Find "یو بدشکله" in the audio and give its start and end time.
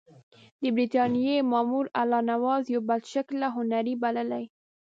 2.73-3.47